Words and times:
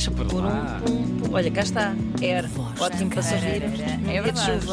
Deixa 0.00 0.10
por 0.12 0.32
lá. 0.32 0.80
Olha, 1.30 1.50
cá 1.50 1.60
está. 1.60 1.94
Era. 2.22 2.48
Ótimo 2.80 3.10
para 3.10 3.22
sorrir. 3.22 3.62
É 4.08 4.22
verdade. 4.22 4.66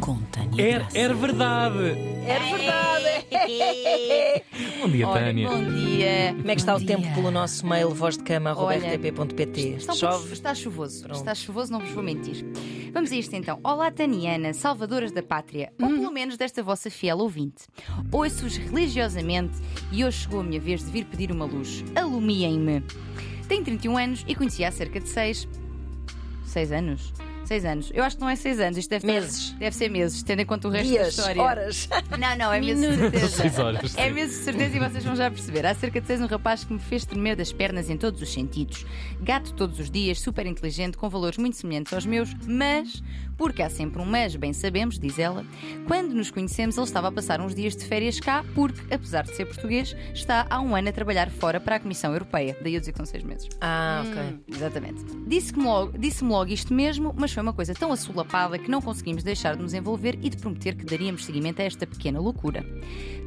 Com 0.00 0.16
Tânia 0.32 0.88
era 0.94 1.12
verdade. 1.12 1.98
É 2.24 2.38
verdade. 2.56 3.08
Bom 4.80 4.88
dia, 4.88 5.06
Olha, 5.06 5.20
Tânia. 5.20 5.48
bom 5.50 5.64
dia. 5.64 6.34
Como 6.36 6.50
é 6.50 6.54
que 6.54 6.60
está 6.60 6.74
o 6.76 6.78
Bom 6.78 6.86
tempo 6.86 7.02
dia. 7.02 7.12
pelo 7.12 7.30
nosso 7.30 7.66
mail 7.66 7.90
vozdecama.rtp.pt? 7.90 9.80
Chove? 9.94 10.32
está 10.32 10.54
chuvoso. 10.54 11.02
Pronto. 11.02 11.18
Está 11.18 11.34
chuvoso, 11.34 11.70
não 11.72 11.80
vos 11.80 11.90
vou 11.90 12.02
mentir. 12.02 12.46
Vamos 12.92 13.12
a 13.12 13.16
isto 13.16 13.34
então. 13.34 13.60
Olá, 13.62 13.90
Taniana, 13.90 14.54
salvadoras 14.54 15.12
da 15.12 15.22
pátria, 15.22 15.72
ou 15.80 15.88
pelo 15.88 16.10
menos 16.10 16.38
desta 16.38 16.62
vossa 16.62 16.88
fiel 16.90 17.18
ouvinte. 17.18 17.66
Ouço-os 18.10 18.56
religiosamente 18.56 19.58
e 19.92 20.04
hoje 20.04 20.20
chegou 20.22 20.40
a 20.40 20.44
minha 20.44 20.60
vez 20.60 20.82
de 20.84 20.90
vir 20.90 21.04
pedir 21.04 21.30
uma 21.32 21.44
luz. 21.44 21.84
Alumiem-me. 21.94 22.82
Tenho 23.48 23.64
31 23.64 23.96
anos 23.96 24.24
e 24.28 24.34
conheci 24.34 24.62
há 24.62 24.70
cerca 24.70 25.00
de 25.00 25.08
6. 25.08 25.48
6 26.44 26.72
anos? 26.72 27.14
6 27.48 27.64
anos. 27.64 27.90
Eu 27.94 28.04
acho 28.04 28.16
que 28.16 28.20
não 28.22 28.28
é 28.28 28.36
6 28.36 28.60
anos, 28.60 28.78
isto 28.78 28.90
deve 28.90 29.06
ter- 29.06 29.12
Meses. 29.12 29.50
deve 29.58 29.74
ser 29.76 29.88
meses, 29.90 30.22
tendo 30.22 30.40
em 30.40 30.46
conta 30.46 30.68
o 30.68 30.70
resto 30.70 30.88
Dias, 30.88 31.02
da 31.02 31.08
história. 31.08 31.42
horas. 31.42 31.88
Não, 32.18 32.36
não, 32.36 32.52
é 32.52 32.60
mesmo 32.60 32.86
de 32.90 32.96
certeza. 32.96 33.28
Seis 33.28 33.58
horas, 33.58 33.96
É 33.96 34.10
mesmo 34.10 34.36
de 34.36 34.44
certeza 34.44 34.76
e 34.76 34.80
vocês 34.80 35.04
vão 35.04 35.14
já 35.16 35.30
perceber. 35.30 35.64
Há 35.66 35.74
cerca 35.74 36.00
de 36.00 36.06
seis 36.06 36.20
um 36.20 36.26
rapaz 36.26 36.64
que 36.64 36.72
me 36.72 36.78
fez 36.80 37.04
tremer 37.04 37.36
das 37.36 37.52
pernas 37.52 37.88
em 37.90 37.96
todos 37.96 38.20
os 38.20 38.32
sentidos. 38.32 38.84
Gato 39.22 39.52
todos 39.54 39.78
os 39.78 39.90
dias, 39.90 40.20
super 40.20 40.46
inteligente, 40.46 40.96
com 40.98 41.08
valores 41.08 41.38
muito 41.38 41.56
semelhantes 41.56 41.92
aos 41.92 42.04
meus, 42.04 42.34
mas, 42.46 43.02
porque 43.36 43.62
há 43.62 43.70
sempre 43.70 44.02
um 44.02 44.04
mas, 44.04 44.34
bem 44.36 44.52
sabemos, 44.52 44.98
diz 44.98 45.18
ela, 45.18 45.44
quando 45.86 46.12
nos 46.14 46.30
conhecemos 46.30 46.76
ele 46.76 46.84
estava 46.86 47.08
a 47.08 47.12
passar 47.12 47.40
uns 47.40 47.54
dias 47.54 47.76
de 47.76 47.84
férias 47.84 48.18
cá, 48.18 48.44
porque, 48.54 48.80
apesar 48.92 49.22
de 49.24 49.34
ser 49.36 49.46
português, 49.46 49.94
está 50.12 50.46
há 50.50 50.60
um 50.60 50.74
ano 50.74 50.88
a 50.88 50.92
trabalhar 50.92 51.30
fora 51.30 51.60
para 51.60 51.76
a 51.76 51.80
Comissão 51.80 52.12
Europeia. 52.12 52.56
Daí 52.60 52.74
eu 52.74 52.80
dizer 52.80 52.92
que 52.92 52.98
são 52.98 53.06
seis 53.06 53.22
meses. 53.22 53.48
Ah, 53.60 54.04
ok. 54.08 54.22
Hum, 54.22 54.38
Exatamente. 54.48 55.04
Disse-me 55.26 55.62
logo, 55.62 55.96
disse 55.96 56.24
logo 56.24 56.50
isto 56.52 56.74
mesmo, 56.74 57.14
mas 57.16 57.30
foi 57.38 57.42
uma 57.44 57.52
coisa 57.52 57.72
tão 57.72 57.92
assolapada 57.92 58.58
que 58.58 58.68
não 58.68 58.82
conseguimos 58.82 59.22
deixar 59.22 59.54
de 59.54 59.62
nos 59.62 59.72
envolver 59.72 60.18
e 60.20 60.28
de 60.28 60.36
prometer 60.36 60.74
que 60.74 60.84
daríamos 60.84 61.24
seguimento 61.24 61.62
a 61.62 61.64
esta 61.66 61.86
pequena 61.86 62.18
loucura. 62.18 62.66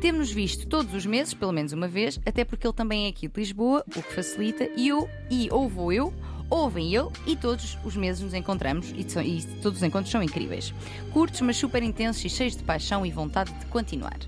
Temos-nos 0.02 0.30
visto 0.30 0.68
todos 0.68 0.94
os 0.94 1.06
meses, 1.06 1.34
pelo 1.34 1.54
menos 1.54 1.72
uma 1.72 1.88
vez, 1.88 2.20
até 2.26 2.44
porque 2.44 2.68
ele 2.68 2.74
também 2.74 3.06
é 3.06 3.10
aqui 3.10 3.30
de 3.30 3.40
Lisboa, 3.40 3.86
o 3.88 4.04
que 4.04 4.14
facilita, 4.14 4.70
e 4.76 4.90
eu, 4.90 5.08
e 5.30 5.48
ou 5.50 5.70
vou 5.70 5.94
eu, 5.94 6.14
ou 6.50 6.70
vem 6.70 6.94
ele, 6.94 7.08
e 7.26 7.38
todos 7.38 7.78
os 7.86 7.96
meses 7.96 8.22
nos 8.22 8.34
encontramos, 8.34 8.94
e, 8.98 9.10
são- 9.10 9.22
e 9.24 9.42
todos 9.62 9.78
os 9.78 9.84
encontros 9.84 10.12
são 10.12 10.22
incríveis. 10.22 10.74
Curtos, 11.14 11.40
mas 11.40 11.56
super 11.56 11.82
intensos 11.82 12.26
e 12.26 12.30
cheios 12.30 12.54
de 12.58 12.64
paixão 12.64 13.06
e 13.06 13.12
vontade 13.12 13.54
de 13.54 13.66
continuar. 13.68 14.20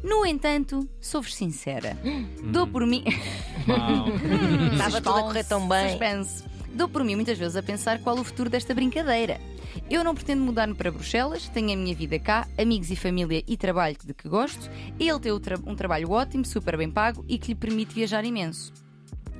No 0.00 0.24
entanto, 0.24 0.88
sou-vos 1.00 1.34
sincera, 1.34 1.98
dou 2.52 2.68
por 2.68 2.86
mim. 2.86 3.02
Estava 4.74 5.00
tudo 5.00 5.16
a 5.18 5.22
correr 5.22 5.42
tão 5.44 5.66
bem. 5.66 5.88
Suspense. 5.88 6.53
Dou 6.74 6.88
por 6.88 7.04
mim 7.04 7.14
muitas 7.14 7.38
vezes 7.38 7.56
a 7.56 7.62
pensar 7.62 8.00
qual 8.00 8.18
o 8.18 8.24
futuro 8.24 8.50
desta 8.50 8.74
brincadeira. 8.74 9.40
Eu 9.88 10.02
não 10.02 10.12
pretendo 10.12 10.42
mudar-me 10.42 10.74
para 10.74 10.90
Bruxelas, 10.90 11.48
tenho 11.48 11.72
a 11.72 11.76
minha 11.76 11.94
vida 11.94 12.18
cá, 12.18 12.48
amigos 12.58 12.90
e 12.90 12.96
família 12.96 13.44
e 13.46 13.56
trabalho 13.56 13.96
de 14.04 14.12
que 14.12 14.28
gosto. 14.28 14.68
Ele 14.98 15.20
tem 15.20 15.32
um 15.64 15.76
trabalho 15.76 16.10
ótimo, 16.10 16.44
super 16.44 16.76
bem 16.76 16.90
pago 16.90 17.24
e 17.28 17.38
que 17.38 17.48
lhe 17.48 17.54
permite 17.54 17.94
viajar 17.94 18.24
imenso. 18.24 18.72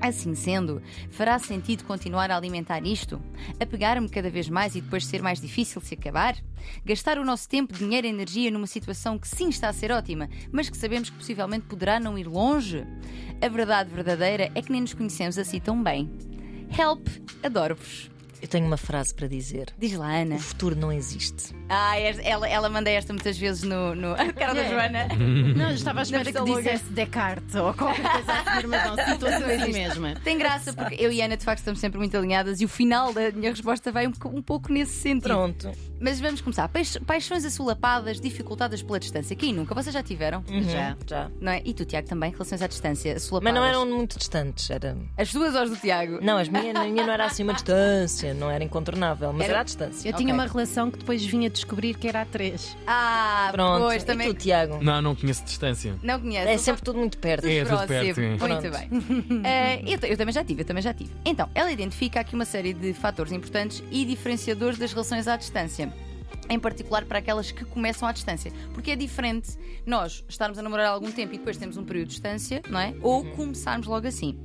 Assim 0.00 0.34
sendo, 0.34 0.80
fará 1.10 1.36
sentido 1.40 1.84
continuar 1.84 2.30
a 2.30 2.36
alimentar 2.36 2.84
isto? 2.86 3.20
Apegar-me 3.58 4.08
cada 4.08 4.30
vez 4.30 4.48
mais 4.48 4.76
e 4.76 4.80
depois 4.80 5.04
ser 5.04 5.20
mais 5.20 5.40
difícil 5.40 5.80
se 5.80 5.94
acabar? 5.94 6.36
Gastar 6.84 7.18
o 7.18 7.24
nosso 7.24 7.48
tempo, 7.48 7.72
dinheiro 7.72 8.06
e 8.06 8.10
energia 8.10 8.50
numa 8.50 8.66
situação 8.68 9.18
que 9.18 9.26
sim 9.26 9.48
está 9.48 9.68
a 9.68 9.72
ser 9.72 9.90
ótima, 9.90 10.28
mas 10.52 10.70
que 10.70 10.76
sabemos 10.76 11.10
que 11.10 11.16
possivelmente 11.16 11.66
poderá 11.66 11.98
não 11.98 12.16
ir 12.16 12.28
longe? 12.28 12.86
A 13.42 13.48
verdade 13.48 13.90
verdadeira 13.90 14.52
é 14.54 14.62
que 14.62 14.70
nem 14.70 14.82
nos 14.82 14.94
conhecemos 14.94 15.36
assim 15.36 15.58
tão 15.58 15.82
bem. 15.82 16.33
Help, 16.78 17.06
adoro-vos. 17.42 18.10
Eu 18.42 18.48
tenho 18.48 18.66
uma 18.66 18.76
frase 18.76 19.14
para 19.14 19.26
dizer. 19.26 19.68
Diz 19.78 19.94
lá, 19.94 20.16
Ana. 20.16 20.34
O 20.34 20.38
futuro 20.38 20.76
não 20.76 20.92
existe. 20.92 21.54
Ah, 21.66 21.98
esta- 21.98 22.20
ela, 22.22 22.46
ela 22.46 22.68
manda 22.68 22.90
esta 22.90 23.10
muitas 23.10 23.38
vezes 23.38 23.62
no. 23.62 23.94
no... 23.94 24.12
A 24.12 24.30
cara 24.34 24.52
da 24.52 24.60
É. 24.60 24.68
Joana. 24.68 25.08
Não, 25.56 25.70
eu 25.70 25.74
estava 25.76 26.00
à 26.00 26.02
espera 26.02 26.30
que 26.30 26.42
dissesse 26.44 26.84
Descartes 26.92 27.54
ou 27.54 27.72
qualquer 27.72 28.02
coisa 28.02 28.32
a 28.32 28.44
seguir, 28.54 28.66
mas 28.66 28.84
não, 28.84 29.06
situação 29.06 29.46
assim 29.48 29.72
mesma. 29.72 30.14
Tem 30.22 30.36
graça, 30.36 30.74
porque 30.74 30.94
eu 31.02 31.10
e 31.10 31.22
a 31.22 31.24
Ana 31.24 31.38
de 31.38 31.44
facto 31.44 31.60
estamos 31.60 31.80
sempre 31.80 31.96
muito 31.98 32.14
alinhadas 32.18 32.60
e 32.60 32.66
o 32.66 32.68
final 32.68 33.14
da 33.14 33.30
minha 33.30 33.50
resposta 33.50 33.90
vai 33.90 34.06
um, 34.06 34.12
um 34.26 34.42
pouco 34.42 34.70
nesse 34.70 34.92
sentido. 34.92 35.22
Pronto. 35.22 35.70
Mas 36.04 36.20
vamos 36.20 36.42
começar. 36.42 36.68
Paix- 36.68 36.98
Paixões 37.06 37.46
assolapadas, 37.46 38.20
dificultadas 38.20 38.82
pela 38.82 39.00
distância. 39.00 39.34
Quem 39.34 39.54
nunca? 39.54 39.74
Vocês 39.74 39.94
já 39.94 40.02
tiveram? 40.02 40.44
Uhum, 40.50 40.62
Já. 40.62 40.94
Já. 41.06 41.30
Não 41.40 41.50
é? 41.50 41.62
E 41.64 41.72
tu, 41.72 41.86
Tiago, 41.86 42.06
também? 42.06 42.30
Relações 42.30 42.60
à 42.60 42.66
distância, 42.66 43.14
Mas 43.14 43.22
assolapadas. 43.22 43.54
não 43.58 43.64
eram 43.66 43.86
muito 43.86 44.18
distantes. 44.18 44.68
Era... 44.68 44.98
As 45.16 45.32
duas 45.32 45.54
horas 45.54 45.70
do 45.70 45.76
Tiago. 45.76 46.18
Não, 46.20 46.36
as 46.36 46.46
minhas, 46.50 46.76
a 46.76 46.84
minha 46.84 47.06
não 47.06 47.12
era 47.12 47.24
assim 47.24 47.42
uma 47.42 47.54
distância, 47.54 48.34
não 48.34 48.50
era 48.50 48.62
incontornável, 48.62 49.32
mas 49.32 49.44
Era- 49.44 49.52
era, 49.54 49.60
à 49.60 49.64
distância. 49.64 50.06
Eu 50.06 50.12
Ok. 50.12 50.22
tinha 50.24 50.34
uma 50.34 50.46
relação 50.46 50.90
que 50.90 50.98
depois 50.98 51.24
vinha 51.24 51.48
descobrir 51.48 51.94
que 51.94 52.06
era 52.06 52.20
a 52.20 52.26
três. 52.26 52.76
Ah, 52.86 53.48
Pronto. 53.52 53.84
pois 53.84 54.04
também. 54.04 54.28
E 54.28 54.34
tu, 54.34 54.40
Tiago? 54.40 54.84
Não, 54.84 55.00
não 55.00 55.14
conheço 55.14 55.42
distância. 55.42 55.94
Não 56.02 56.20
conheço. 56.20 56.48
É 56.48 56.58
sempre 56.58 56.82
tudo 56.82 56.98
muito 56.98 57.16
perto. 57.16 57.46
É, 57.46 57.60
tudo 57.64 57.68
próximo. 57.68 57.88
perto, 57.88 58.14
sim. 58.16 58.28
Muito 58.28 58.38
Pronto. 58.44 58.70
bem. 58.70 59.40
Eh, 59.46 59.82
eu, 59.86 59.98
eu 60.10 60.16
também 60.18 60.32
já 60.34 60.44
tive, 60.44 60.60
eu 60.62 60.66
também 60.66 60.82
já 60.82 60.92
tive. 60.92 61.10
Então, 61.24 61.48
ela 61.54 61.70
identifica 61.72 62.20
aqui 62.20 62.34
uma 62.34 62.44
série 62.44 62.74
de 62.74 62.92
fatores 62.92 63.32
importantes 63.32 63.82
e 63.90 64.04
diferenciadores 64.04 64.78
das 64.78 64.92
relações 64.92 65.26
à 65.28 65.36
distância. 65.36 65.92
Em 66.48 66.58
particular 66.58 67.04
para 67.04 67.18
aquelas 67.18 67.50
que 67.50 67.64
começam 67.64 68.08
à 68.08 68.12
distância. 68.12 68.52
Porque 68.72 68.90
é 68.90 68.96
diferente 68.96 69.56
nós 69.86 70.24
estarmos 70.28 70.58
a 70.58 70.62
namorar 70.62 70.86
há 70.86 70.90
algum 70.90 71.10
tempo 71.10 71.34
e 71.34 71.38
depois 71.38 71.56
temos 71.56 71.76
um 71.76 71.84
período 71.84 72.08
de 72.08 72.14
distância, 72.14 72.62
não 72.68 72.78
é? 72.78 72.94
Ou 73.02 73.24
começarmos 73.32 73.86
logo 73.86 74.06
assim. 74.06 74.38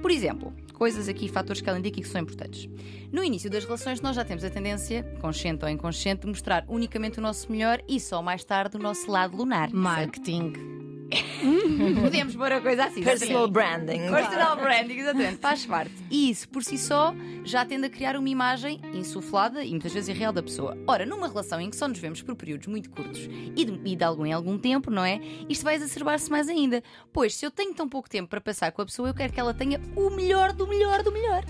Por 0.00 0.10
exemplo, 0.10 0.52
coisas 0.72 1.08
aqui, 1.08 1.28
fatores 1.28 1.60
que 1.60 1.68
ela 1.68 1.78
indica 1.78 2.00
que 2.00 2.08
são 2.08 2.20
importantes. 2.20 2.68
No 3.12 3.22
início 3.22 3.50
das 3.50 3.64
relações, 3.64 4.00
nós 4.00 4.16
já 4.16 4.24
temos 4.24 4.42
a 4.44 4.50
tendência, 4.50 5.02
consciente 5.20 5.64
ou 5.64 5.70
inconsciente, 5.70 6.22
de 6.22 6.28
mostrar 6.28 6.64
unicamente 6.68 7.18
o 7.18 7.22
nosso 7.22 7.52
melhor 7.52 7.82
e 7.86 8.00
só 8.00 8.22
mais 8.22 8.42
tarde 8.44 8.76
o 8.76 8.80
nosso 8.80 9.10
lado 9.10 9.36
lunar. 9.36 9.70
Marketing. 9.70 10.79
Podemos 12.02 12.36
pôr 12.36 12.52
a 12.52 12.60
coisa 12.60 12.84
assim. 12.84 13.02
Personal 13.02 13.44
exatamente. 13.46 13.52
branding. 13.52 14.10
Personal 14.10 14.56
branding, 14.60 14.94
exatamente, 14.98 15.36
faz 15.38 15.66
parte. 15.66 15.92
E 16.10 16.30
isso, 16.30 16.48
por 16.48 16.62
si 16.62 16.78
só, 16.78 17.14
já 17.44 17.64
tende 17.64 17.86
a 17.86 17.90
criar 17.90 18.16
uma 18.16 18.28
imagem 18.28 18.80
insuflada 18.94 19.64
e 19.64 19.70
muitas 19.70 19.92
vezes 19.92 20.08
irreal 20.08 20.32
da 20.32 20.42
pessoa. 20.42 20.76
Ora, 20.86 21.04
numa 21.06 21.26
relação 21.28 21.60
em 21.60 21.70
que 21.70 21.76
só 21.76 21.88
nos 21.88 21.98
vemos 21.98 22.22
por 22.22 22.34
períodos 22.36 22.66
muito 22.66 22.90
curtos 22.90 23.28
e 23.56 23.64
de, 23.64 23.80
e 23.84 23.96
de 23.96 24.04
algum 24.04 24.24
em 24.26 24.32
algum 24.32 24.58
tempo, 24.58 24.90
não 24.90 25.04
é? 25.04 25.20
Isto 25.48 25.64
vai 25.64 25.74
exacerbar-se 25.74 26.30
mais 26.30 26.48
ainda. 26.48 26.82
Pois, 27.12 27.34
se 27.34 27.44
eu 27.44 27.50
tenho 27.50 27.74
tão 27.74 27.88
pouco 27.88 28.08
tempo 28.08 28.28
para 28.28 28.40
passar 28.40 28.70
com 28.72 28.82
a 28.82 28.86
pessoa, 28.86 29.08
eu 29.08 29.14
quero 29.14 29.32
que 29.32 29.40
ela 29.40 29.54
tenha 29.54 29.80
o 29.96 30.10
melhor 30.10 30.52
do 30.52 30.66
melhor 30.66 31.02
do 31.02 31.10
melhor. 31.12 31.44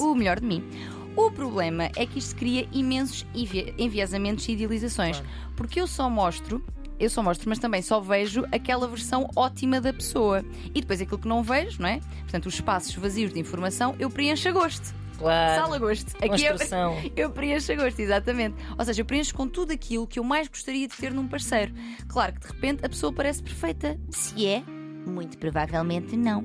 O 0.00 0.14
melhor 0.14 0.40
de 0.40 0.46
mim. 0.46 0.64
O 1.16 1.32
problema 1.32 1.90
é 1.96 2.06
que 2.06 2.18
isto 2.20 2.36
cria 2.36 2.68
imensos 2.72 3.26
envi- 3.34 3.74
enviesamentos 3.76 4.46
e 4.48 4.52
idealizações. 4.52 5.20
Porque 5.56 5.80
eu 5.80 5.86
só 5.88 6.08
mostro 6.08 6.64
eu 6.98 7.08
só 7.10 7.22
mostro, 7.22 7.48
mas 7.48 7.58
também 7.58 7.82
só 7.82 8.00
vejo 8.00 8.44
aquela 8.52 8.86
versão 8.88 9.28
ótima 9.36 9.80
da 9.80 9.92
pessoa. 9.92 10.44
E 10.74 10.80
depois 10.80 11.00
aquilo 11.00 11.18
que 11.18 11.28
não 11.28 11.42
vejo, 11.42 11.80
não 11.80 11.88
é? 11.88 12.00
Portanto, 12.20 12.46
os 12.46 12.54
espaços 12.54 12.94
vazios 12.94 13.32
de 13.32 13.40
informação 13.40 13.94
eu 13.98 14.10
preencho 14.10 14.48
a 14.48 14.52
gosto. 14.52 14.94
Claro. 15.18 15.62
Sala 15.62 15.76
a 15.76 15.78
gosto. 15.78 16.16
Aqui 16.22 16.44
eu, 16.44 16.56
eu 17.16 17.30
preencho 17.30 17.72
a 17.72 17.74
gosto, 17.74 17.98
exatamente. 18.00 18.56
Ou 18.78 18.84
seja, 18.84 19.00
eu 19.00 19.04
preencho 19.04 19.34
com 19.34 19.48
tudo 19.48 19.72
aquilo 19.72 20.06
que 20.06 20.18
eu 20.18 20.24
mais 20.24 20.48
gostaria 20.48 20.86
de 20.86 20.96
ter 20.96 21.12
num 21.12 21.26
parceiro. 21.26 21.72
Claro 22.06 22.34
que 22.34 22.40
de 22.40 22.46
repente 22.46 22.84
a 22.84 22.88
pessoa 22.88 23.12
parece 23.12 23.42
perfeita. 23.42 23.98
Se 24.10 24.46
é, 24.46 24.62
muito 25.08 25.38
provavelmente 25.38 26.16
não. 26.16 26.44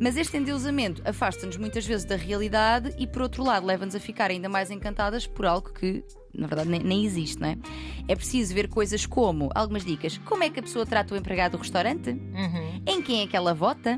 Mas 0.00 0.16
este 0.16 0.36
endeusamento 0.36 1.02
afasta-nos 1.04 1.56
muitas 1.56 1.86
vezes 1.86 2.04
da 2.04 2.16
realidade 2.16 2.94
e, 2.98 3.06
por 3.06 3.22
outro 3.22 3.42
lado, 3.42 3.66
leva-nos 3.66 3.94
a 3.94 4.00
ficar 4.00 4.30
ainda 4.30 4.48
mais 4.48 4.70
encantadas 4.70 5.26
por 5.26 5.46
algo 5.46 5.72
que, 5.72 6.04
na 6.34 6.46
verdade, 6.46 6.68
nem, 6.68 6.82
nem 6.82 7.04
existe, 7.04 7.40
não 7.40 7.48
é? 7.48 7.58
É 8.06 8.14
preciso 8.14 8.54
ver 8.54 8.68
coisas 8.68 9.06
como, 9.06 9.50
algumas 9.54 9.84
dicas, 9.84 10.18
como 10.18 10.44
é 10.44 10.50
que 10.50 10.60
a 10.60 10.62
pessoa 10.62 10.86
trata 10.86 11.14
o 11.14 11.16
empregado 11.16 11.52
do 11.52 11.58
restaurante? 11.58 12.10
Uhum. 12.10 12.82
Em 12.86 13.02
quem 13.02 13.22
é 13.22 13.26
que 13.26 13.36
ela 13.36 13.52
vota? 13.54 13.96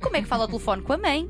Como 0.00 0.16
é 0.16 0.22
que 0.22 0.28
fala 0.28 0.44
ao 0.44 0.48
telefone 0.48 0.82
com 0.82 0.92
a 0.92 0.98
mãe? 0.98 1.28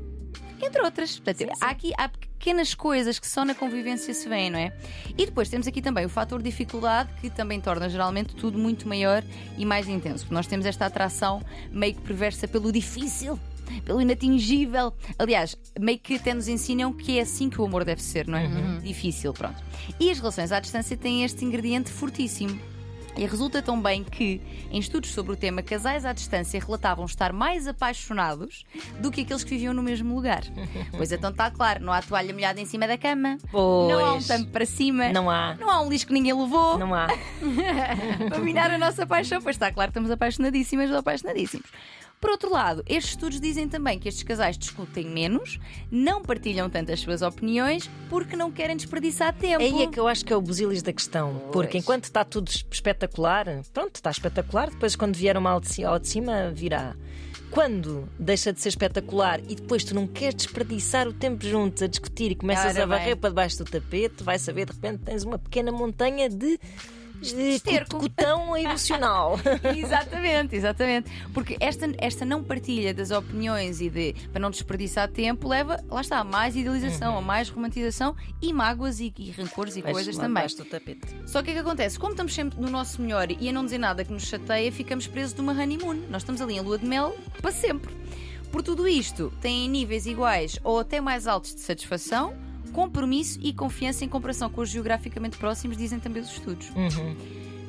Entre 0.61 0.81
outras. 0.81 1.19
Portanto, 1.19 1.51
há 1.59 1.69
aqui 1.69 1.91
há 1.97 2.09
pequenas 2.41 2.73
coisas 2.73 3.19
que 3.19 3.27
só 3.27 3.45
na 3.45 3.53
convivência 3.53 4.11
se 4.15 4.27
vêem, 4.27 4.49
não 4.49 4.57
é? 4.57 4.73
E 5.15 5.27
depois 5.27 5.47
temos 5.47 5.67
aqui 5.67 5.79
também 5.79 6.07
o 6.07 6.09
fator 6.09 6.41
dificuldade, 6.41 7.11
que 7.21 7.29
também 7.29 7.61
torna 7.61 7.87
geralmente 7.87 8.33
tudo 8.35 8.57
muito 8.57 8.87
maior 8.87 9.23
e 9.59 9.63
mais 9.63 9.87
intenso. 9.87 10.23
Porque 10.25 10.33
nós 10.33 10.47
temos 10.47 10.65
esta 10.65 10.87
atração 10.87 11.43
meio 11.71 11.93
que 11.93 12.01
perversa 12.01 12.47
pelo 12.47 12.71
difícil. 12.71 13.39
Pelo 13.85 14.01
inatingível. 14.01 14.91
Aliás, 15.19 15.55
meio 15.79 15.99
que 15.99 16.15
até 16.15 16.33
nos 16.33 16.47
ensinam 16.47 16.91
que 16.91 17.19
é 17.19 17.21
assim 17.21 17.47
que 17.47 17.61
o 17.61 17.65
amor 17.65 17.85
deve 17.85 18.01
ser, 18.01 18.27
não 18.27 18.39
é? 18.39 18.47
Difícil, 18.79 19.31
pronto. 19.33 19.63
E 19.99 20.09
as 20.09 20.17
relações 20.17 20.51
à 20.51 20.59
distância 20.59 20.97
têm 20.97 21.23
este 21.23 21.45
ingrediente 21.45 21.91
fortíssimo. 21.91 22.59
E 23.17 23.25
resulta 23.25 23.61
tão 23.61 23.79
bem 23.79 24.03
que, 24.03 24.41
em 24.71 24.79
estudos 24.79 25.11
sobre 25.11 25.33
o 25.33 25.35
tema, 25.35 25.61
casais 25.61 26.05
à 26.05 26.13
distância 26.13 26.59
relatavam 26.59 27.05
estar 27.05 27.31
mais 27.33 27.67
apaixonados 27.67 28.65
do 28.99 29.11
que 29.11 29.21
aqueles 29.21 29.43
que 29.43 29.49
viviam 29.51 29.73
no 29.73 29.83
mesmo 29.83 30.15
lugar. 30.15 30.41
Pois 30.95 31.11
então 31.11 31.29
está 31.29 31.49
claro, 31.51 31.83
não 31.83 31.91
há 31.93 32.01
toalha 32.01 32.33
molhada 32.33 32.59
em 32.61 32.65
cima 32.65 32.87
da 32.87 32.97
cama, 32.97 33.37
Pois. 33.51 33.91
não 33.93 34.05
há 34.05 34.13
um 34.13 34.21
tampo 34.21 34.49
para 34.51 34.65
cima, 34.65 35.09
Não 35.11 35.29
há. 35.29 35.55
não 35.59 35.69
há 35.69 35.81
um 35.81 35.89
lixo 35.89 36.05
que 36.07 36.13
ninguém 36.13 36.33
levou 36.33 36.77
Não 36.77 36.93
há. 36.93 37.07
para 38.29 38.39
minar 38.39 38.71
a 38.71 38.77
nossa 38.77 39.05
paixão. 39.05 39.41
Pois 39.41 39.55
está 39.55 39.71
claro, 39.71 39.89
estamos 39.89 40.09
apaixonadíssimas 40.11 40.89
ou 40.91 40.97
apaixonadíssimos. 40.97 41.67
Por 42.21 42.29
outro 42.29 42.51
lado, 42.51 42.83
estes 42.87 43.13
estudos 43.13 43.41
dizem 43.41 43.67
também 43.67 43.97
que 43.97 44.07
estes 44.07 44.21
casais 44.21 44.55
discutem 44.55 45.09
menos, 45.09 45.59
não 45.89 46.21
partilham 46.21 46.69
tanto 46.69 46.91
as 46.91 46.99
suas 46.99 47.23
opiniões, 47.23 47.89
porque 48.11 48.35
não 48.35 48.51
querem 48.51 48.77
desperdiçar 48.77 49.33
tempo. 49.33 49.63
Aí 49.63 49.81
é 49.81 49.87
que 49.87 49.99
eu 49.99 50.07
acho 50.07 50.23
que 50.23 50.31
é 50.31 50.35
o 50.35 50.41
busilis 50.41 50.83
da 50.83 50.93
questão. 50.93 51.49
Porque 51.51 51.79
enquanto 51.79 52.03
está 52.03 52.23
tudo 52.23 52.47
espetacular, 52.47 53.47
pronto, 53.73 53.95
está 53.95 54.11
espetacular, 54.11 54.69
depois 54.69 54.95
quando 54.95 55.15
vier 55.15 55.35
uma 55.35 55.49
ao 55.49 55.59
de 55.59 56.07
cima, 56.07 56.51
virá. 56.53 56.95
Quando 57.49 58.07
deixa 58.19 58.53
de 58.53 58.61
ser 58.61 58.69
espetacular 58.69 59.41
e 59.49 59.55
depois 59.55 59.83
tu 59.83 59.95
não 59.95 60.05
queres 60.05 60.35
desperdiçar 60.35 61.07
o 61.07 61.13
tempo 61.13 61.43
juntos 61.43 61.81
a 61.81 61.87
discutir 61.87 62.31
e 62.31 62.35
começas 62.35 62.75
Ora 62.75 62.83
a 62.83 62.85
varrer 62.85 63.07
bem. 63.07 63.17
para 63.17 63.29
debaixo 63.31 63.57
do 63.57 63.65
tapete, 63.65 64.23
vai 64.23 64.37
saber, 64.37 64.67
de 64.67 64.73
repente 64.73 64.99
tens 65.03 65.23
uma 65.23 65.39
pequena 65.39 65.71
montanha 65.71 66.29
de 66.29 66.59
Esterco. 67.21 67.99
cotão 67.99 68.55
emocional. 68.57 69.39
exatamente, 69.75 70.55
exatamente. 70.55 71.11
Porque 71.33 71.55
esta, 71.59 71.87
esta 71.97 72.25
não 72.25 72.43
partilha 72.43 72.93
das 72.93 73.11
opiniões 73.11 73.81
e 73.81 73.89
de 73.89 74.13
para 74.31 74.39
não 74.39 74.49
desperdiçar 74.49 75.07
tempo 75.09 75.47
leva, 75.47 75.83
lá 75.89 76.01
está, 76.01 76.19
a 76.19 76.23
mais 76.23 76.55
idealização, 76.55 77.17
a 77.17 77.21
mais 77.21 77.49
romantização 77.49 78.15
e 78.41 78.51
mágoas 78.51 78.99
e, 78.99 79.13
e 79.17 79.31
rancores 79.31 79.75
e 79.75 79.81
coisas 79.81 80.15
Lá 80.17 80.23
também. 80.23 80.47
do 80.47 80.65
tapete. 80.65 81.07
Só 81.25 81.41
que 81.41 81.41
o 81.41 81.45
que 81.45 81.51
é 81.51 81.53
que 81.53 81.59
acontece? 81.59 81.99
Como 81.99 82.11
estamos 82.11 82.33
sempre 82.33 82.59
no 82.59 82.69
nosso 82.69 83.01
melhor 83.01 83.27
e 83.31 83.49
a 83.49 83.51
não 83.51 83.65
dizer 83.65 83.77
nada 83.77 84.03
que 84.05 84.11
nos 84.11 84.23
chateia, 84.23 84.71
ficamos 84.71 85.07
presos 85.07 85.33
de 85.33 85.41
uma 85.41 85.51
honeymoon. 85.53 86.03
Nós 86.09 86.21
estamos 86.21 86.41
ali 86.41 86.55
em 86.55 86.61
lua 86.61 86.77
de 86.77 86.85
mel 86.85 87.15
para 87.41 87.51
sempre. 87.51 87.93
Por 88.51 88.61
tudo 88.61 88.87
isto, 88.87 89.31
têm 89.41 89.69
níveis 89.69 90.05
iguais 90.05 90.59
ou 90.63 90.79
até 90.79 90.99
mais 90.99 91.25
altos 91.27 91.55
de 91.55 91.61
satisfação, 91.61 92.33
compromisso 92.71 93.39
e 93.41 93.53
confiança 93.53 94.03
em 94.03 94.09
comparação 94.09 94.49
com 94.49 94.61
os 94.61 94.69
geograficamente 94.69 95.37
próximos, 95.37 95.77
dizem 95.77 95.99
também 95.99 96.21
os 96.21 96.29
estudos. 96.31 96.69
Uhum. 96.69 97.15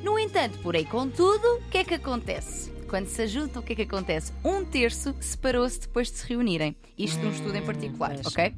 No 0.03 0.19
entanto, 0.19 0.57
porém, 0.59 0.83
contudo, 0.83 1.47
o 1.57 1.69
que 1.69 1.77
é 1.77 1.83
que 1.83 1.93
acontece? 1.93 2.71
Quando 2.89 3.07
se 3.07 3.21
ajuntam, 3.23 3.61
o 3.61 3.65
que 3.65 3.73
é 3.73 3.75
que 3.75 3.81
acontece? 3.83 4.31
Um 4.43 4.63
terço 4.63 5.15
separou-se 5.19 5.79
depois 5.79 6.11
de 6.11 6.17
se 6.17 6.27
reunirem. 6.27 6.75
Isto 6.97 7.19
num 7.23 7.31
estudo 7.31 7.55
em 7.55 7.65
particular, 7.65 8.13
pois. 8.13 8.27
ok? 8.27 8.53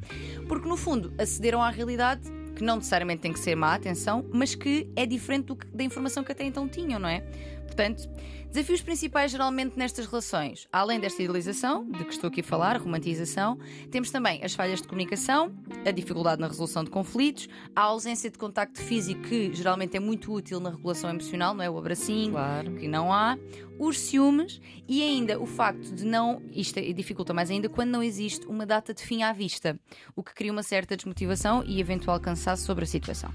Porque, 0.47 0.67
no 0.67 0.75
fundo, 0.75 1.13
acederam 1.17 1.61
à 1.61 1.69
realidade 1.69 2.23
que 2.55 2.63
não 2.63 2.77
necessariamente 2.77 3.21
tem 3.21 3.33
que 3.33 3.39
ser 3.39 3.55
má, 3.55 3.73
atenção, 3.75 4.25
mas 4.31 4.55
que 4.55 4.89
é 4.95 5.05
diferente 5.05 5.53
que- 5.55 5.67
da 5.67 5.83
informação 5.83 6.23
que 6.23 6.31
até 6.31 6.43
então 6.45 6.67
tinham, 6.67 6.99
não 6.99 7.09
é? 7.09 7.21
Portanto, 7.65 8.07
desafios 8.51 8.81
principais 8.81 9.31
geralmente 9.31 9.77
nestas 9.77 10.05
relações, 10.05 10.65
além 10.71 10.99
desta 10.99 11.21
idealização, 11.21 11.83
de 11.89 12.05
que 12.05 12.13
estou 12.13 12.27
aqui 12.29 12.39
a 12.39 12.43
falar, 12.43 12.75
a 12.75 12.79
romantização, 12.79 13.57
temos 13.91 14.11
também 14.11 14.41
as 14.43 14.53
falhas 14.53 14.81
de 14.81 14.87
comunicação, 14.87 15.51
a 15.85 15.91
dificuldade 15.91 16.39
na 16.39 16.47
resolução 16.47 16.83
de 16.83 16.89
conflitos, 16.89 17.49
a 17.75 17.81
ausência 17.81 18.29
de 18.29 18.37
contacto 18.37 18.79
físico, 18.81 19.21
que 19.23 19.53
geralmente 19.53 19.97
é 19.97 19.99
muito 19.99 20.31
útil 20.31 20.59
na 20.61 20.69
regulação 20.69 21.09
emocional, 21.09 21.53
não 21.53 21.63
é? 21.63 21.69
O 21.69 21.77
abracinho, 21.77 22.31
Claro. 22.31 22.75
que 22.75 22.87
não 22.87 23.11
há, 23.11 23.37
os 23.77 23.99
ciúmes 23.99 24.61
e 24.87 25.03
ainda 25.03 25.37
o 25.37 25.45
facto 25.45 25.93
de 25.93 26.05
não, 26.05 26.41
isto 26.53 26.77
é- 26.77 26.93
dificulta 26.93 27.33
mais 27.33 27.51
ainda, 27.51 27.67
quando 27.67 27.89
não 27.89 28.01
existe 28.01 28.45
uma 28.47 28.65
data 28.65 28.93
de 28.93 29.01
fim 29.03 29.21
à 29.21 29.33
vista, 29.33 29.77
o 30.15 30.23
que 30.23 30.33
cria 30.33 30.51
uma 30.51 30.63
certa 30.63 30.95
desmotivação 30.95 31.61
e 31.65 31.81
eventual 31.81 32.17
cansaço 32.21 32.44
sobre 32.55 32.83
a 32.83 32.87
situação. 32.87 33.31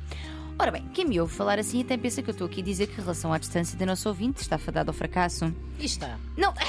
Ora 0.60 0.70
bem, 0.70 0.84
quem 0.92 1.06
me 1.06 1.18
ouve 1.18 1.32
falar 1.32 1.58
assim 1.58 1.80
até 1.80 1.96
pensa 1.96 2.20
que 2.20 2.28
eu 2.28 2.32
estou 2.32 2.46
aqui 2.46 2.60
a 2.60 2.64
dizer 2.64 2.86
que 2.86 3.00
a 3.00 3.02
relação 3.02 3.32
à 3.32 3.38
distância 3.38 3.78
da 3.78 3.86
nossa 3.86 4.06
ouvinte 4.10 4.42
está 4.42 4.58
fadada 4.58 4.90
ao 4.90 4.94
fracasso. 4.94 5.50
E 5.78 5.86
está. 5.86 6.18
Não! 6.36 6.52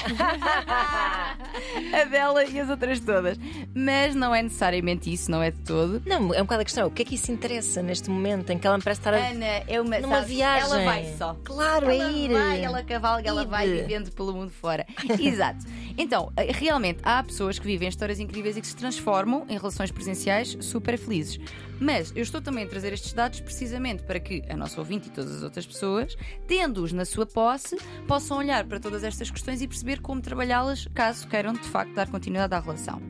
a 1.92 2.04
dela 2.04 2.42
e 2.42 2.58
as 2.58 2.70
outras 2.70 3.00
todas. 3.00 3.36
Mas 3.74 4.14
não 4.14 4.34
é 4.34 4.42
necessariamente 4.42 5.12
isso, 5.12 5.30
não 5.30 5.42
é 5.42 5.50
de 5.50 5.58
todo. 5.58 6.02
Não, 6.06 6.32
é 6.32 6.40
um 6.40 6.44
bocado 6.46 6.62
a 6.62 6.64
questão. 6.64 6.86
O 6.86 6.90
que 6.90 7.02
é 7.02 7.04
que 7.04 7.16
isso 7.16 7.30
interessa 7.30 7.82
neste 7.82 8.08
momento 8.08 8.48
em 8.48 8.58
que 8.58 8.66
ela 8.66 8.78
me 8.78 8.82
parece 8.82 9.00
estar 9.00 9.12
a. 9.12 9.28
Ana 9.28 9.44
é 9.68 9.78
uma, 9.78 9.98
Numa 9.98 10.14
sabes, 10.14 10.30
viagem. 10.30 10.70
Ela 10.70 10.84
vai 10.84 11.14
só. 11.18 11.36
Claro, 11.44 11.90
ela 11.90 12.08
é 12.08 12.12
ir. 12.12 12.32
vai, 12.32 12.64
ela 12.64 12.82
cavalga, 12.82 13.28
ela 13.28 13.44
vai 13.44 13.68
vivendo 13.68 14.10
pelo 14.12 14.32
mundo 14.32 14.52
fora. 14.52 14.86
Exato. 15.20 15.66
Então, 15.96 16.32
eh, 16.36 16.50
realmente, 16.52 17.00
há 17.02 17.22
pessoas 17.22 17.58
que 17.58 17.66
vivem 17.66 17.88
histórias 17.88 18.20
incríveis 18.20 18.56
e 18.56 18.60
que 18.60 18.66
se 18.66 18.76
transformam 18.76 19.46
em 19.48 19.56
relações 19.56 19.90
presenciais 19.90 20.56
super 20.60 20.98
felizes. 20.98 21.38
Mas 21.80 22.12
eu 22.14 22.22
estou 22.22 22.40
também 22.40 22.64
a 22.64 22.68
trazer 22.68 22.92
estes 22.92 23.12
dados 23.12 23.40
precisamente 23.40 24.02
para 24.04 24.20
que 24.20 24.42
a 24.48 24.56
nossa 24.56 24.78
ouvinte 24.80 25.08
e 25.08 25.10
todas 25.10 25.36
as 25.36 25.42
outras 25.42 25.66
pessoas, 25.66 26.16
tendo-os 26.46 26.92
na 26.92 27.04
sua 27.04 27.26
posse, 27.26 27.76
possam 28.06 28.38
olhar 28.38 28.64
para 28.64 28.78
todas 28.78 29.02
estas 29.02 29.30
questões 29.30 29.60
e 29.60 29.68
perceber 29.68 30.00
como 30.00 30.20
trabalhá-las 30.20 30.86
caso 30.94 31.26
queiram 31.28 31.52
de 31.52 31.60
facto 31.60 31.92
dar 31.94 32.08
continuidade 32.08 32.54
à 32.54 32.60
relação. 32.60 33.02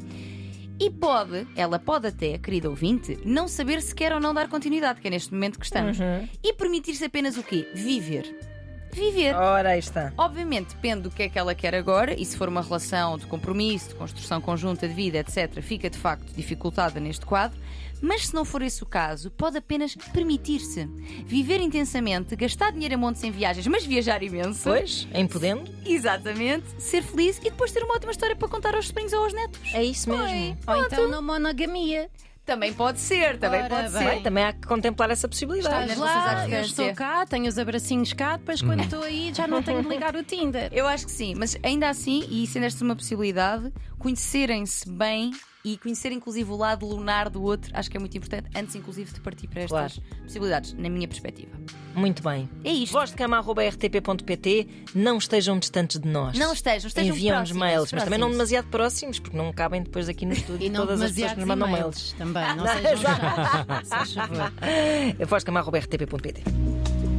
E 0.80 0.90
pode, 0.90 1.46
ela 1.54 1.78
pode 1.78 2.08
até, 2.08 2.38
querida 2.38 2.68
ouvinte, 2.68 3.18
não 3.24 3.46
saber 3.46 3.80
se 3.82 3.94
quer 3.94 4.12
ou 4.12 4.18
não 4.18 4.34
dar 4.34 4.48
continuidade, 4.48 5.00
que 5.00 5.06
é 5.06 5.10
neste 5.10 5.32
momento 5.32 5.58
que 5.58 5.64
estamos. 5.64 6.00
Uhum. 6.00 6.28
E 6.42 6.52
permitir-se 6.54 7.04
apenas 7.04 7.36
o 7.36 7.42
quê? 7.42 7.68
Viver. 7.74 8.51
Viver. 8.92 9.34
Ora, 9.34 9.70
aí 9.70 9.78
está. 9.78 10.12
Obviamente 10.16 10.74
depende 10.74 11.02
do 11.02 11.10
que 11.10 11.22
é 11.22 11.28
que 11.28 11.38
ela 11.38 11.54
quer 11.54 11.74
agora, 11.74 12.14
e 12.18 12.24
se 12.24 12.36
for 12.36 12.48
uma 12.48 12.62
relação 12.62 13.16
de 13.16 13.26
compromisso, 13.26 13.88
de 13.88 13.94
construção 13.94 14.40
conjunta 14.40 14.86
de 14.86 14.94
vida, 14.94 15.18
etc., 15.18 15.60
fica 15.62 15.88
de 15.88 15.98
facto 15.98 16.32
dificultada 16.34 17.00
neste 17.00 17.24
quadro. 17.24 17.58
Mas 18.02 18.26
se 18.26 18.34
não 18.34 18.44
for 18.44 18.62
esse 18.62 18.82
o 18.82 18.86
caso, 18.86 19.30
pode 19.30 19.56
apenas 19.56 19.94
permitir-se 19.94 20.86
viver 21.24 21.60
intensamente, 21.60 22.34
gastar 22.34 22.72
dinheiro 22.72 22.96
a 22.96 22.98
montes 22.98 23.22
em 23.22 23.30
viagens, 23.30 23.64
mas 23.68 23.86
viajar 23.86 24.22
imenso. 24.24 24.64
Pois, 24.64 25.06
em 25.14 25.26
podendo, 25.26 25.72
Exatamente, 25.86 26.66
ser 26.82 27.02
feliz 27.02 27.38
e 27.38 27.42
depois 27.44 27.70
ter 27.70 27.84
uma 27.84 27.94
ótima 27.94 28.10
história 28.10 28.34
para 28.34 28.48
contar 28.48 28.74
aos 28.74 28.88
sobrinhos 28.88 29.12
ou 29.12 29.22
aos 29.22 29.32
netos. 29.32 29.60
é 29.72 29.84
isso 29.84 30.10
mesmo. 30.10 30.58
Ou 30.66 30.84
então 30.84 31.08
na 31.08 31.22
monogamia. 31.22 32.10
Também 32.44 32.72
pode 32.72 32.98
ser, 32.98 33.38
também 33.38 33.60
Ora 33.60 33.68
pode 33.68 33.90
bem. 33.90 34.02
ser. 34.02 34.10
Bem, 34.10 34.22
também 34.22 34.44
há 34.44 34.52
que 34.52 34.66
contemplar 34.66 35.10
essa 35.10 35.28
possibilidade. 35.28 35.92
Estás 35.92 35.98
lá, 35.98 36.48
eu 36.48 36.60
estou 36.62 36.92
cá, 36.92 37.24
tenho 37.24 37.46
os 37.46 37.56
abracinhos 37.56 38.12
cá, 38.12 38.36
depois 38.36 38.60
quando 38.60 38.80
estou 38.80 39.02
aí 39.02 39.32
já 39.32 39.46
não 39.46 39.62
tenho 39.62 39.80
de 39.80 39.88
ligar 39.88 40.16
o 40.16 40.24
Tinder. 40.24 40.68
Eu 40.72 40.88
acho 40.88 41.06
que 41.06 41.12
sim, 41.12 41.34
mas 41.36 41.56
ainda 41.62 41.88
assim, 41.88 42.26
e 42.28 42.44
sendo 42.48 42.64
esta 42.64 42.82
uma 42.84 42.96
possibilidade, 42.96 43.72
conhecerem-se 43.96 44.90
bem 44.90 45.30
e 45.64 45.78
conhecer 45.78 46.10
inclusive 46.10 46.50
o 46.50 46.56
lado 46.56 46.84
lunar 46.84 47.30
do 47.30 47.40
outro, 47.42 47.70
acho 47.74 47.88
que 47.88 47.96
é 47.96 48.00
muito 48.00 48.16
importante, 48.16 48.50
antes 48.56 48.74
inclusive 48.74 49.12
de 49.12 49.20
partir 49.20 49.46
para 49.46 49.62
estas 49.62 50.00
possibilidades, 50.24 50.72
na 50.72 50.88
minha 50.90 51.06
perspectiva. 51.06 51.52
Muito 51.94 52.22
bem. 52.22 52.48
É 52.64 52.70
isto. 52.70 52.92
Voz 52.92 53.10
de 53.10 53.16
cama.rtp.pt 53.16 54.68
Não 54.94 55.18
estejam 55.18 55.58
distantes 55.58 55.98
de 56.00 56.08
nós. 56.08 56.38
Não 56.38 56.52
estejam, 56.52 56.88
estejam 56.88 57.14
Enviam-nos 57.14 57.50
próximos, 57.50 57.60
mails, 57.70 57.92
mas 57.92 58.04
também 58.04 58.18
não 58.18 58.30
demasiado 58.30 58.66
próximos, 58.68 59.18
porque 59.18 59.36
não 59.36 59.52
cabem 59.52 59.82
depois 59.82 60.08
aqui 60.08 60.24
no 60.26 60.32
estúdio 60.32 60.66
E 60.66 60.70
não 60.70 60.80
todas 60.86 61.02
as 61.02 61.12
pessoas 61.12 61.32
que 61.32 61.38
demasiados 61.38 61.38
nos 61.38 61.48
mandam 61.48 61.68
mails. 61.68 62.12
também, 62.18 62.56
não 62.56 62.66
sejam 62.66 62.96
chatos. 62.96 63.88
Se. 64.08 65.16
É 65.18 65.24
voz 65.24 65.42
de 65.42 65.46
cama.rtp.pt 65.46 66.42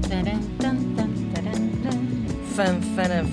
Taran, 0.09 0.39
tan, 0.59 0.75
tan, 0.95 1.13
taran, 1.33 1.69
tan. 1.83 1.97
Fam, 2.55 2.81
faram, 2.95 3.25